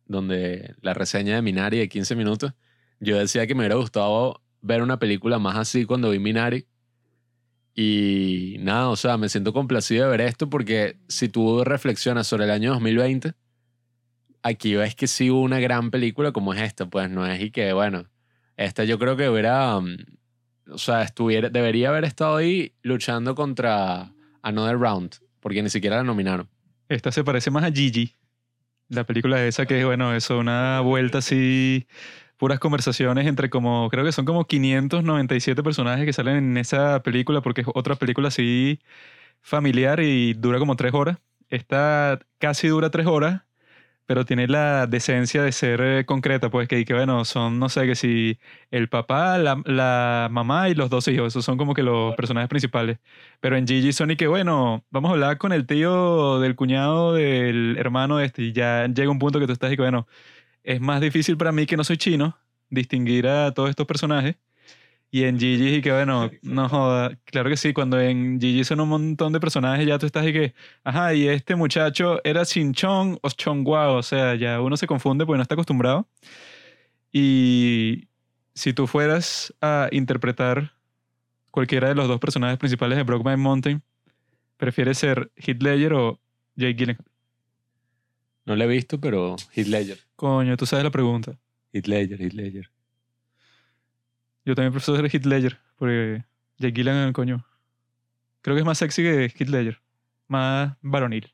donde 0.06 0.75
la 0.82 0.94
reseña 0.94 1.36
de 1.36 1.42
Minari 1.42 1.78
de 1.78 1.88
15 1.88 2.18
minutos, 2.18 2.52
yo 3.06 3.18
decía 3.18 3.48
que 3.48 3.56
me 3.56 3.62
hubiera 3.62 3.76
gustado 3.76 4.42
ver 4.62 4.82
una 4.82 5.00
película 5.00 5.40
más 5.40 5.58
así 5.58 5.86
cuando 5.86 6.10
vi 6.10 6.20
Minari. 6.20 6.68
Y 7.74 8.58
nada, 8.60 8.90
o 8.90 8.96
sea, 8.96 9.18
me 9.18 9.30
siento 9.30 9.54
complacido 9.54 10.06
de 10.06 10.12
ver 10.12 10.22
esto 10.22 10.50
porque 10.50 10.98
si 11.08 11.30
tú 11.30 11.64
reflexionas 11.64 12.26
sobre 12.26 12.46
el 12.46 12.52
año 12.52 12.72
2020, 12.72 13.34
aquí 14.42 14.76
ves 14.76 14.96
que 14.96 15.08
sí 15.08 15.30
hubo 15.30 15.42
una 15.42 15.60
gran 15.60 15.92
película 15.92 16.32
como 16.32 16.54
es 16.54 16.62
esta, 16.62 16.86
pues 16.86 17.10
no 17.10 17.26
es 17.28 17.42
y 17.42 17.52
que, 17.52 17.74
bueno, 17.74 18.06
esta 18.58 18.86
yo 18.86 18.98
creo 18.98 19.18
que 19.18 19.30
hubiera, 19.30 19.80
mm, 19.80 19.98
o 20.72 20.78
sea, 20.78 21.02
estuviera, 21.02 21.50
debería 21.50 21.90
haber 21.90 22.06
estado 22.06 22.38
ahí 22.38 22.74
luchando 22.82 23.36
contra 23.36 24.14
Another 24.42 24.78
Round, 24.78 25.16
porque 25.42 25.62
ni 25.62 25.70
siquiera 25.70 25.98
la 25.98 26.04
nominaron. 26.04 26.48
Esta 26.88 27.12
se 27.12 27.24
parece 27.24 27.52
más 27.52 27.66
a 27.66 27.72
Gigi, 27.72 28.16
la 28.88 29.04
película 29.04 29.44
esa 29.46 29.66
que 29.66 29.80
es, 29.80 29.86
bueno, 29.86 30.16
eso, 30.16 30.40
una 30.40 30.80
vuelta 30.80 31.18
así 31.18 31.88
puras 32.38 32.60
conversaciones 32.60 33.27
entre 33.27 33.50
como, 33.50 33.89
creo 33.89 34.04
que 34.06 34.12
son 34.12 34.25
como 34.25 34.46
597 34.46 35.63
personajes 35.63 36.06
que 36.06 36.13
salen 36.13 36.38
en 36.38 36.58
esa 36.58 37.01
película 37.04 37.42
porque 37.42 37.62
es 37.62 37.68
otra 37.74 37.96
película 37.96 38.30
así 38.30 38.80
familiar 39.42 40.00
y 40.01 40.34
dura 40.34 40.60
como 40.60 40.75
tres 40.75 40.94
horas. 40.94 41.20
Esta 41.50 42.20
casi 42.39 42.68
dura 42.70 42.89
tres 42.89 43.08
horas, 43.08 43.44
pero 44.06 44.25
tiene 44.25 44.48
la 44.48 44.88
decencia 44.88 45.44
de 45.44 45.51
ser 45.51 45.82
eh, 45.82 46.06
concreta, 46.06 46.50
pues 46.51 46.68
que, 46.68 46.86
que 46.86 46.94
bueno, 46.94 47.25
son, 47.25 47.60
no 47.60 47.70
sé, 47.70 47.88
que 47.88 47.96
si 47.96 48.39
el 48.72 48.89
papá, 48.89 49.38
la, 49.39 49.62
la, 49.65 50.30
mamá 50.32 50.70
y 50.70 50.75
los 50.75 50.89
dos 50.89 51.08
hijos, 51.08 51.27
esos 51.30 51.46
son 51.46 51.58
como 51.58 51.74
que 51.74 51.84
los 51.84 52.15
personajes 52.15 52.50
principales. 52.50 53.00
Pero 53.39 53.58
en 53.58 53.68
Gigi 53.68 53.94
son 53.94 54.12
y 54.12 54.15
que, 54.18 54.27
bueno, 54.27 54.86
vamos 54.92 55.10
a 55.10 55.13
hablar 55.13 55.38
con 55.38 55.54
el 55.54 55.65
tío 55.68 56.39
del 56.39 56.56
cuñado 56.56 57.13
del 57.13 57.77
hermano 57.80 58.20
este 58.20 58.44
y 58.44 58.54
ya 58.54 58.88
llega 58.88 59.10
un 59.12 59.20
punto 59.20 59.39
que 59.39 59.48
tú 59.48 59.54
estás 59.54 59.72
y 59.74 59.75
que, 59.75 59.82
bueno, 59.84 60.08
es 60.66 60.82
más 60.82 61.00
difícil 61.00 61.38
para 61.38 61.52
mí 61.52 61.66
que 61.66 61.78
no 61.78 61.84
soy 61.84 61.98
chino 61.98 62.38
distinguir 62.70 63.28
a 63.28 63.54
todos 63.54 63.70
estos 63.70 63.86
personajes. 63.86 64.36
Y 65.12 65.24
en 65.24 65.40
Gigi, 65.40 65.76
y 65.76 65.82
que 65.82 65.92
bueno, 65.92 66.30
no 66.42 66.68
joda, 66.68 67.18
claro 67.26 67.50
que 67.50 67.56
sí, 67.56 67.72
cuando 67.72 68.02
en 68.02 68.42
Gigi 68.42 68.66
son 68.66 68.82
un 68.82 68.90
montón 68.90 69.32
de 69.32 69.40
personajes, 69.40 69.88
ya 69.88 69.98
tú 69.98 70.06
estás 70.06 70.28
y 70.28 70.34
que, 70.34 70.54
ajá, 70.84 71.14
y 71.14 71.28
este 71.30 71.56
muchacho 71.56 72.20
era 72.26 72.44
Chong 72.46 73.18
o 73.22 73.30
Chongwa, 73.30 73.92
o 73.94 74.04
sea, 74.04 74.36
ya 74.36 74.60
uno 74.60 74.76
se 74.76 74.88
confunde 74.88 75.26
porque 75.26 75.38
no 75.38 75.44
está 75.44 75.56
acostumbrado. 75.56 76.08
Y 77.14 78.10
si 78.54 78.74
tú 78.74 78.88
fueras 78.88 79.54
a 79.62 79.88
interpretar 79.92 80.74
cualquiera 81.52 81.88
de 81.90 81.96
los 81.96 82.08
dos 82.10 82.20
personajes 82.20 82.58
principales 82.58 82.98
de 82.98 83.04
Brokeback 83.04 83.38
Mountain, 83.38 83.82
¿prefieres 84.58 84.98
ser 84.98 85.32
Heath 85.38 85.62
Ledger 85.64 85.94
o 85.94 86.20
Jake 86.56 86.74
Gyllenhaal? 86.74 87.15
No 88.46 88.56
lo 88.56 88.64
he 88.64 88.68
visto, 88.68 89.00
pero 89.00 89.36
Heath 89.54 89.68
Ledger. 89.68 90.00
Coño, 90.16 90.56
tú 90.56 90.66
sabes 90.66 90.84
la 90.84 90.92
pregunta. 90.92 91.38
Heath 91.74 91.88
Ledger, 91.88 92.22
Heath 92.22 92.34
Ledger. 92.34 92.70
Yo 94.46 94.54
también 94.54 94.72
prefiero 94.72 95.02
ser 95.02 95.10
Heath 95.12 95.25
Ledger, 95.25 95.58
porque 95.78 96.24
Jake 96.60 96.74
Gyllenhaal, 96.74 97.14
coño. 97.14 97.44
Creo 98.42 98.56
que 98.56 98.60
es 98.60 98.66
más 98.66 98.78
sexy 98.78 99.02
que 99.02 99.25
Heath 99.25 99.50
Ledger. 99.50 99.82
Más 100.28 100.78
varonil. 100.82 101.34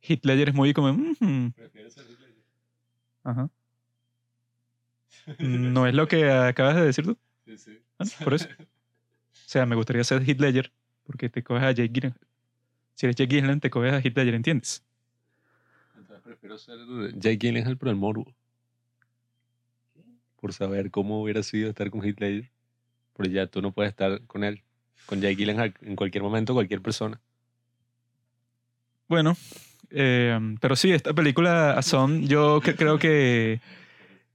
Heath 0.00 0.24
Ledger 0.24 0.50
es 0.50 0.54
muy 0.54 0.72
como... 0.72 0.92
Mm 0.92 1.50
¿Prefieres 1.50 1.94
ser 1.94 2.04
Heath 2.04 2.20
Ledger? 2.20 2.44
Ajá. 3.24 3.50
¿No 5.40 5.88
es 5.88 5.94
lo 5.94 6.06
que 6.06 6.30
acabas 6.30 6.76
de 6.76 6.84
decir 6.84 7.04
tú? 7.04 7.18
Sí, 7.44 7.58
sí. 7.58 7.78
Ah, 7.98 8.04
por 8.22 8.34
eso. 8.34 8.46
O 8.60 9.48
sea, 9.48 9.66
me 9.66 9.74
gustaría 9.74 10.04
ser 10.04 10.22
Heath 10.22 10.40
Ledger, 10.40 10.72
porque 11.02 11.28
te 11.28 11.42
coges 11.42 11.64
a 11.64 11.72
Jake 11.72 11.90
Gyllenhaal. 11.92 12.20
Si 12.94 13.06
eres 13.06 13.16
Jake 13.16 13.34
Gyllenhaal, 13.34 13.60
te 13.60 13.70
coges 13.70 13.92
a 13.92 13.98
Heath 13.98 14.16
Ledger, 14.16 14.34
¿entiendes? 14.34 14.85
Prefiero 16.26 16.58
ser 16.58 16.78
Jake 17.14 17.38
Gyllenhaal 17.38 17.76
por 17.76 17.88
el 17.88 17.96
morbo. 17.96 18.26
Por 20.40 20.52
saber 20.52 20.90
cómo 20.90 21.22
hubiera 21.22 21.42
sido 21.42 21.70
estar 21.70 21.90
con 21.90 22.02
Ledger. 22.02 22.50
Porque 23.12 23.32
ya 23.32 23.46
tú 23.46 23.62
no 23.62 23.72
puedes 23.72 23.90
estar 23.90 24.20
con 24.26 24.44
él. 24.44 24.62
Con 25.06 25.20
Jake 25.20 25.36
Gyllenhaal 25.36 25.74
en 25.82 25.96
cualquier 25.96 26.22
momento, 26.22 26.52
cualquier 26.52 26.82
persona. 26.82 27.20
Bueno, 29.08 29.36
eh, 29.90 30.38
pero 30.60 30.74
sí, 30.74 30.90
esta 30.90 31.14
película 31.14 31.80
Son, 31.82 32.26
yo 32.26 32.60
creo 32.60 32.98
que 32.98 33.60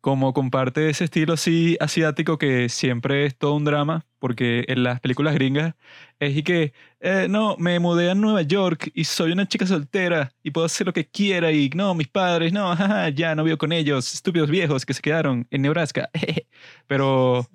como 0.02 0.34
comparte 0.34 0.90
ese 0.90 1.06
estilo 1.06 1.34
así 1.34 1.78
asiático 1.80 2.38
que 2.38 2.70
siempre 2.70 3.26
es 3.26 3.38
todo 3.38 3.56
un 3.56 3.64
drama, 3.64 4.06
porque 4.20 4.66
en 4.68 4.84
las 4.84 5.00
películas 5.00 5.36
gringas 5.36 5.76
es 6.20 6.36
y 6.36 6.44
que, 6.44 6.74
eh, 7.00 7.28
no, 7.30 7.56
me 7.58 7.80
mudé 7.80 8.12
a 8.12 8.16
Nueva 8.16 8.42
York 8.42 8.92
y 8.94 9.04
soy 9.04 9.32
una 9.32 9.48
chica 9.48 9.66
soltera 9.66 10.34
y 10.44 10.52
puedo 10.52 10.66
hacer 10.66 10.88
lo 10.88 10.94
que 10.94 11.08
quiera 11.08 11.52
y 11.52 11.70
no, 11.70 11.94
mis 11.94 12.08
padres, 12.08 12.52
no, 12.52 12.76
jaja, 12.76 13.10
ya 13.10 13.36
no 13.36 13.44
vivo 13.44 13.58
con 13.58 13.72
ellos, 13.72 14.14
estúpidos 14.14 14.50
viejos 14.50 14.86
que 14.86 14.94
se 14.94 15.02
quedaron 15.02 15.48
en 15.52 15.62
Nebraska. 15.62 16.10
Pero... 16.88 17.48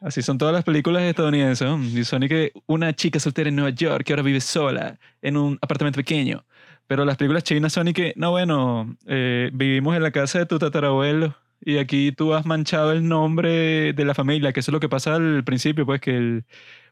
Así 0.00 0.20
son 0.20 0.36
todas 0.36 0.52
las 0.52 0.64
películas 0.64 1.02
estadounidenses. 1.04 1.66
Y 1.94 2.04
son 2.04 2.22
y 2.24 2.28
que 2.28 2.52
una 2.66 2.92
chica 2.92 3.18
soltera 3.18 3.48
en 3.48 3.56
Nueva 3.56 3.70
York 3.70 4.04
que 4.04 4.12
ahora 4.12 4.22
vive 4.22 4.40
sola 4.42 4.98
en 5.22 5.38
un 5.38 5.58
apartamento 5.62 5.96
pequeño. 5.96 6.44
Pero 6.86 7.04
las 7.04 7.16
películas 7.16 7.44
chinas 7.44 7.72
son 7.72 7.88
y 7.88 7.92
que, 7.94 8.12
no, 8.16 8.30
bueno, 8.30 8.96
eh, 9.06 9.50
vivimos 9.52 9.96
en 9.96 10.02
la 10.02 10.10
casa 10.10 10.40
de 10.40 10.46
tu 10.46 10.58
tatarabuelo 10.58 11.34
y 11.64 11.78
aquí 11.78 12.12
tú 12.12 12.34
has 12.34 12.44
manchado 12.46 12.92
el 12.92 13.08
nombre 13.08 13.92
de 13.94 14.04
la 14.04 14.14
familia, 14.14 14.52
que 14.52 14.60
eso 14.60 14.70
es 14.70 14.74
lo 14.74 14.80
que 14.80 14.88
pasa 14.88 15.14
al 15.14 15.44
principio, 15.44 15.86
pues 15.86 16.00
que 16.00 16.44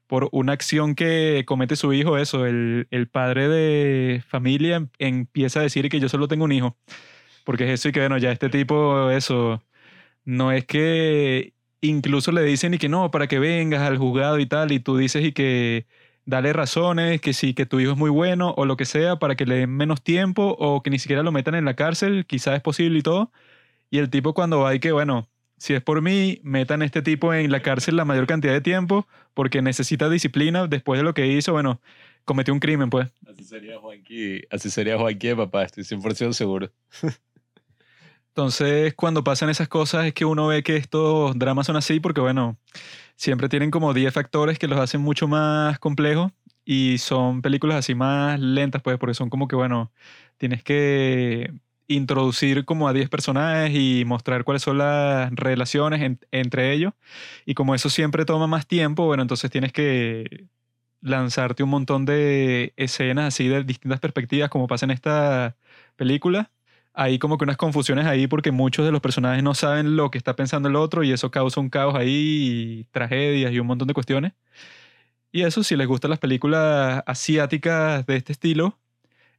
por 0.07 0.29
una 0.33 0.53
acción 0.53 0.95
que 0.95 1.45
comete 1.47 1.77
su 1.77 1.93
hijo, 1.93 2.19
eso, 2.19 2.47
el, 2.47 2.87
el 2.91 3.09
padre 3.09 3.49
de 3.49 4.23
familia 4.29 4.77
em, 4.77 4.89
empieza 4.99 5.61
a 5.61 5.63
decir 5.63 5.89
que 5.89 6.01
yo 6.01 6.09
solo 6.09 6.29
tengo 6.29 6.45
un 6.45 6.53
hijo. 6.53 6.77
Porque 7.45 7.65
es 7.65 7.81
eso 7.81 7.89
y 7.89 7.93
que, 7.93 8.01
bueno, 8.01 8.19
ya 8.19 8.33
este 8.33 8.49
tipo, 8.51 9.11
eso, 9.11 9.63
no 10.25 10.53
es 10.53 10.67
que 10.67 11.55
incluso 11.81 12.33
le 12.33 12.43
dicen 12.45 12.75
y 12.75 12.79
que 12.79 12.89
no, 12.89 13.11
para 13.11 13.27
que 13.29 13.39
vengas 13.39 13.83
al 13.83 13.99
juzgado 13.99 14.39
y 14.39 14.47
tal, 14.47 14.73
y 14.73 14.81
tú 14.81 14.97
dices 14.97 15.25
y 15.25 15.33
que 15.33 15.87
dale 16.25 16.53
razones, 16.53 17.21
que 17.21 17.33
sí, 17.33 17.55
que 17.55 17.67
tu 17.67 17.81
hijo 17.81 17.93
es 17.93 17.99
muy 17.99 18.11
bueno 18.11 18.55
o 18.57 18.65
lo 18.65 18.77
que 18.77 18.85
sea, 18.85 19.17
para 19.17 19.35
que 19.35 19.47
le 19.47 19.57
den 19.57 19.71
menos 19.71 20.03
tiempo 20.03 20.57
o 20.59 20.83
que 20.83 20.91
ni 20.91 20.99
siquiera 20.99 21.23
lo 21.23 21.33
metan 21.33 21.55
en 21.55 21.65
la 21.65 21.75
cárcel, 21.75 22.27
quizás 22.27 22.57
es 22.57 22.63
posible 22.63 22.99
y 22.99 23.03
todo. 23.03 23.33
Y 23.91 23.99
el 23.99 24.11
tipo 24.11 24.35
cuando 24.35 24.61
va 24.61 24.75
y 24.75 24.81
que, 24.81 24.93
bueno, 24.93 25.29
si 25.59 25.75
es 25.75 25.83
por 25.83 26.03
mí, 26.03 26.41
metan 26.43 26.83
a 26.83 26.85
este 26.85 27.03
tipo 27.03 27.33
en 27.35 27.51
la 27.51 27.61
cárcel 27.61 27.97
la 27.97 28.05
mayor 28.05 28.27
cantidad 28.27 28.53
de 28.53 28.61
tiempo 28.61 29.07
porque 29.35 29.63
necesita 29.63 30.09
disciplina 30.09 30.67
después 30.67 30.99
de 30.99 31.05
lo 31.05 31.15
que 31.15 31.27
hizo, 31.27 31.53
bueno, 31.53 31.81
cometió 32.25 32.53
un 32.55 32.61
crimen, 32.61 32.91
pues. 32.91 33.09
Así 33.29 33.45
sería 33.45 33.79
Juanqui, 33.79 34.43
así 34.51 34.71
sería 34.71 34.99
Juanqui 34.99 35.35
papá, 35.35 35.65
estoy 35.65 35.85
100% 35.85 36.33
seguro. 36.33 36.71
Entonces, 38.35 38.95
cuando 38.95 39.23
pasan 39.25 39.51
esas 39.51 39.69
cosas 39.69 40.07
es 40.07 40.15
que 40.15 40.25
uno 40.25 40.47
ve 40.47 40.63
que 40.63 40.77
estos 40.77 41.39
dramas 41.39 41.67
son 41.67 41.77
así 41.77 42.01
porque, 42.01 42.21
bueno, 42.23 42.57
siempre 43.17 43.49
tienen 43.51 43.71
como 43.71 43.93
10 43.95 44.15
factores 44.15 44.59
que 44.59 44.69
los 44.69 44.79
hacen 44.81 45.03
mucho 45.03 45.29
más 45.29 45.79
complejos 45.79 46.33
y 46.65 46.99
son 46.99 47.43
películas 47.43 47.77
así 47.79 47.95
más 47.95 48.41
lentas, 48.41 48.83
pues, 48.83 48.99
porque 48.99 49.15
son 49.15 49.31
como 49.31 49.49
que, 49.49 49.57
bueno, 49.57 49.93
tienes 50.39 50.63
que 50.65 51.53
introducir 51.89 52.65
como 52.65 52.89
a 52.89 52.95
10 52.95 53.11
personajes 53.11 53.73
y 53.75 54.05
mostrar 54.07 54.45
cuáles 54.45 54.63
son 54.63 54.79
las 54.79 55.31
relaciones 55.35 56.19
entre 56.31 56.73
ellos. 56.73 56.95
Y 57.47 57.55
como 57.55 57.75
eso 57.75 57.91
siempre 57.91 58.25
toma 58.25 58.47
más 58.47 58.67
tiempo, 58.67 59.07
bueno, 59.07 59.23
entonces 59.23 59.51
tienes 59.51 59.73
que 59.73 60.47
lanzarte 61.03 61.63
un 61.65 61.71
montón 61.71 62.07
de 62.07 62.73
escenas 62.77 63.27
así 63.35 63.49
de 63.49 63.65
distintas 63.65 64.01
perspectivas, 64.01 64.51
como 64.51 64.69
pasa 64.69 64.87
en 64.87 64.93
esta 64.93 65.57
película 65.97 66.51
hay 66.95 67.19
como 67.19 67.39
que 67.39 67.45
unas 67.45 67.57
confusiones 67.57 68.07
ahí 68.07 68.27
porque 68.27 68.51
muchos 68.51 68.85
de 68.85 68.93
los 68.93 69.01
personajes 69.01 69.43
no 69.43 69.55
saben 69.55 69.97
lo 69.97 70.11
que 70.11 70.19
está 70.19 70.37
pensando 70.37 70.69
el 70.69 70.77
otro 70.77 71.03
y 71.05 71.13
eso 71.13 71.31
causa 71.31 71.61
un 71.61 71.71
caos 71.71 71.95
ahí, 71.95 72.81
y 72.81 72.85
tragedias 72.91 73.53
y 73.53 73.59
un 73.59 73.67
montón 73.67 73.89
de 73.89 73.95
cuestiones. 73.95 74.33
Y 75.33 75.43
eso, 75.43 75.65
si 75.65 75.77
les 75.77 75.87
gustan 75.87 76.11
las 76.11 76.19
películas 76.19 77.03
asiáticas 77.07 78.05
de 78.07 78.17
este 78.17 78.33
estilo, 78.33 78.79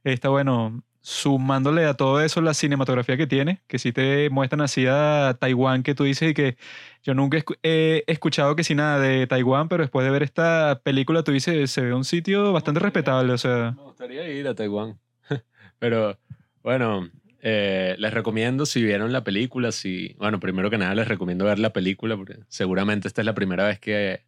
está 0.02 0.28
bueno, 0.28 0.82
sumándole 1.00 1.84
a 1.84 1.94
todo 1.94 2.20
eso 2.20 2.40
la 2.40 2.54
cinematografía 2.54 3.16
que 3.16 3.26
tiene, 3.26 3.60
que 3.68 3.78
si 3.78 3.92
te 3.92 4.30
muestran 4.30 4.62
así 4.62 4.86
a 4.88 5.36
Taiwán, 5.38 5.82
que 5.82 5.94
tú 5.94 6.04
dices 6.04 6.30
y 6.30 6.34
que 6.34 6.56
yo 7.02 7.14
nunca 7.14 7.38
he 7.62 8.04
escuchado 8.06 8.56
que 8.56 8.64
si 8.64 8.74
nada 8.74 8.98
de 8.98 9.26
Taiwán, 9.26 9.68
pero 9.68 9.84
después 9.84 10.04
de 10.04 10.10
ver 10.10 10.22
esta 10.22 10.80
película 10.82 11.22
tú 11.22 11.30
dices, 11.32 11.70
se 11.70 11.82
ve 11.82 11.94
un 11.94 12.04
sitio 12.04 12.52
bastante 12.52 12.80
respetable, 12.80 13.34
o 13.34 13.38
sea... 13.38 13.72
Me 13.76 13.82
gustaría 13.82 14.26
ir 14.30 14.48
a 14.48 14.54
Taiwán, 14.54 14.98
pero 15.78 16.18
bueno, 16.62 17.10
eh, 17.46 17.94
les 17.98 18.14
recomiendo 18.14 18.64
si 18.64 18.82
vieron 18.82 19.12
la 19.12 19.22
película, 19.22 19.70
si, 19.70 20.14
bueno, 20.18 20.40
primero 20.40 20.70
que 20.70 20.78
nada 20.78 20.94
les 20.94 21.06
recomiendo 21.06 21.44
ver 21.44 21.58
la 21.58 21.74
película 21.74 22.16
porque 22.16 22.38
seguramente 22.48 23.06
esta 23.06 23.20
es 23.20 23.26
la 23.26 23.34
primera 23.34 23.66
vez 23.66 23.78
que 23.78 24.22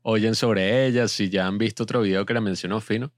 oyen 0.00 0.34
sobre 0.34 0.86
ella, 0.86 1.06
si 1.06 1.28
ya 1.28 1.46
han 1.46 1.58
visto 1.58 1.82
otro 1.82 2.00
video 2.00 2.24
que 2.24 2.32
la 2.32 2.40
mencionó 2.40 2.80
Fino. 2.80 3.12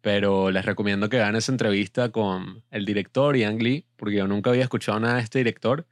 Pero 0.00 0.52
les 0.52 0.64
recomiendo 0.64 1.08
que 1.08 1.16
vean 1.16 1.34
esa 1.34 1.50
entrevista 1.50 2.12
con 2.12 2.62
el 2.70 2.84
director 2.84 3.36
Ian 3.36 3.58
Lee, 3.58 3.84
porque 3.96 4.14
yo 4.18 4.28
nunca 4.28 4.50
había 4.50 4.62
escuchado 4.62 5.00
nada 5.00 5.16
de 5.16 5.22
este 5.22 5.38
director. 5.38 5.84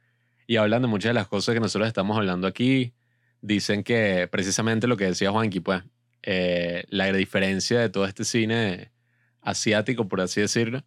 Y 0.47 0.55
hablan 0.55 0.81
de 0.81 0.87
muchas 0.87 1.09
de 1.09 1.15
las 1.15 1.27
cosas 1.27 1.55
que 1.55 1.59
nosotros 1.59 1.89
estamos 1.89 2.15
hablando 2.17 2.47
aquí. 2.47 2.93
Dicen 3.41 3.83
que 3.83 4.29
precisamente 4.31 4.87
lo 4.87 4.95
que 4.95 5.07
decía 5.07 5.31
Juanqui, 5.31 5.59
pues, 5.59 5.83
eh, 6.23 6.85
la 6.87 7.11
diferencia 7.11 7.81
de 7.81 7.89
todo 7.89 8.05
este 8.05 8.23
cine 8.23 8.93
asiático, 9.41 10.07
por 10.07 10.21
así 10.21 10.39
decirlo. 10.39 10.85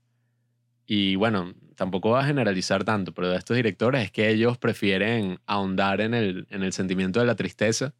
Y 0.86 1.16
bueno, 1.16 1.54
tampoco 1.80 2.10
va 2.10 2.20
a 2.20 2.26
generalizar 2.26 2.84
tanto, 2.84 3.14
pero 3.14 3.30
de 3.30 3.38
estos 3.38 3.56
directores 3.56 4.04
es 4.04 4.10
que 4.10 4.28
ellos 4.28 4.58
prefieren 4.58 5.40
ahondar 5.46 6.02
en 6.02 6.12
el, 6.12 6.46
en 6.50 6.62
el 6.62 6.74
sentimiento 6.74 7.20
de 7.20 7.24
la 7.24 7.36
tristeza 7.36 7.94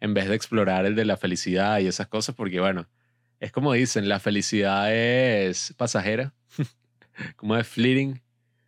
en 0.00 0.12
vez 0.12 0.28
de 0.28 0.34
explorar 0.34 0.84
el 0.84 0.94
de 0.94 1.06
la 1.06 1.16
felicidad 1.16 1.78
y 1.78 1.86
esas 1.86 2.08
cosas, 2.08 2.34
porque 2.34 2.60
bueno, 2.60 2.86
es 3.40 3.52
como 3.52 3.72
dicen, 3.72 4.06
la 4.06 4.20
felicidad 4.20 4.94
es 4.94 5.72
pasajera, 5.78 6.34
como 7.36 7.56
es 7.56 7.66
fleeting, 7.66 8.20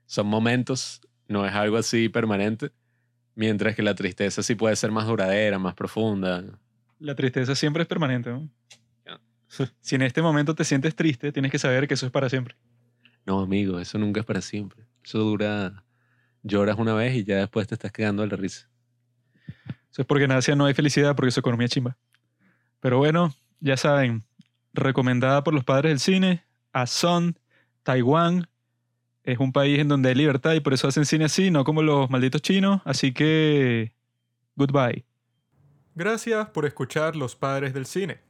son 0.07 0.29
momentos, 0.29 1.03
no 1.27 1.45
es 1.45 1.53
algo 1.53 1.77
así 1.77 2.09
permanente, 2.09 2.71
mientras 3.35 3.77
que 3.77 3.83
la 3.83 3.95
tristeza 3.95 4.43
sí 4.43 4.55
puede 4.55 4.77
ser 4.77 4.91
más 4.91 5.07
duradera, 5.07 5.59
más 5.59 5.75
profunda. 5.75 6.43
La 6.99 7.15
tristeza 7.15 7.55
siempre 7.55 7.83
es 7.83 7.87
permanente, 7.87 8.31
¿no? 8.31 8.49
si 9.83 9.97
en 9.97 10.01
este 10.01 10.23
momento 10.23 10.55
te 10.55 10.65
sientes 10.65 10.95
triste, 10.95 11.33
tienes 11.33 11.53
que 11.53 11.59
saber 11.59 11.87
que 11.87 11.93
eso 11.93 12.07
es 12.07 12.13
para 12.13 12.31
siempre. 12.31 12.57
No, 13.29 13.41
amigo, 13.41 13.79
eso 13.79 13.99
nunca 13.99 14.21
es 14.21 14.27
para 14.27 14.41
siempre. 14.41 14.87
Eso 15.05 15.19
dura, 15.19 15.85
lloras 16.43 16.79
una 16.79 16.95
vez 16.95 17.15
y 17.15 17.25
ya 17.25 17.37
después 17.37 17.67
te 17.67 17.75
estás 17.75 17.93
quedando 17.93 18.23
de 18.23 18.29
la 18.29 18.37
risa. 18.37 18.71
Eso 19.91 20.01
es 20.01 20.07
porque 20.07 20.25
en 20.25 20.33
Asia 20.33 20.57
no 20.57 20.65
hay 20.65 20.73
felicidad, 20.73 21.15
porque 21.15 21.31
su 21.31 21.41
economía 21.41 21.67
es 21.67 21.73
chimba. 21.73 21.99
Pero 22.81 22.97
bueno, 22.97 23.35
ya 23.61 23.77
saben, 23.77 24.25
recomendada 24.73 25.45
por 25.45 25.53
los 25.53 25.63
padres 25.63 25.91
del 25.91 26.01
cine, 26.01 26.47
a 26.73 26.87
Son, 26.87 27.39
Taiwán. 27.83 28.49
Es 29.25 29.39
un 29.39 29.53
país 29.53 29.79
en 29.79 29.89
donde 29.89 30.09
hay 30.09 30.15
libertad 30.15 30.55
y 30.55 30.61
por 30.61 30.73
eso 30.73 30.89
hacen 30.89 31.05
cine 31.05 31.27
así, 31.27 31.51
no 31.51 31.65
como 31.65 31.83
los 31.83 32.09
malditos 32.09 32.41
chinos. 32.41 32.81
Así 32.87 33.13
que, 33.13 33.93
goodbye. 34.57 35.05
Gracias 35.95 36.49
por 36.49 36.65
escuchar 36.65 37.15
Los 37.15 37.37
Padres 37.37 37.75
del 37.75 37.85
Cine. 37.85 38.21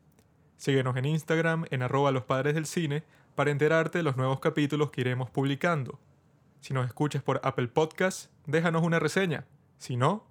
Síguenos 0.56 0.96
en 0.96 1.04
Instagram 1.04 1.66
en 1.70 1.82
arroba 1.82 2.10
los 2.10 2.24
padres 2.24 2.56
del 2.56 2.66
cine 2.66 3.04
para 3.38 3.52
enterarte 3.52 3.98
de 3.98 4.02
los 4.02 4.16
nuevos 4.16 4.40
capítulos 4.40 4.90
que 4.90 5.00
iremos 5.00 5.30
publicando. 5.30 6.00
Si 6.60 6.74
nos 6.74 6.88
escuchas 6.88 7.22
por 7.22 7.40
Apple 7.44 7.68
Podcast, 7.68 8.32
déjanos 8.46 8.82
una 8.82 8.98
reseña. 8.98 9.46
Si 9.76 9.96
no, 9.96 10.26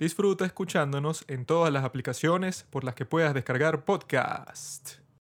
disfruta 0.00 0.44
escuchándonos 0.44 1.24
en 1.28 1.46
todas 1.46 1.72
las 1.72 1.84
aplicaciones 1.84 2.66
por 2.70 2.82
las 2.82 2.96
que 2.96 3.06
puedas 3.06 3.34
descargar 3.34 3.84
podcast. 3.84 5.03